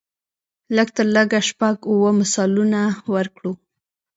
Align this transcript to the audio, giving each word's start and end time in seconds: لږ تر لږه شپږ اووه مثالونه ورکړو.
لږ 0.75 0.87
تر 0.97 1.07
لږه 1.15 1.39
شپږ 1.49 1.77
اووه 1.91 2.11
مثالونه 2.19 2.81
ورکړو. 3.13 3.51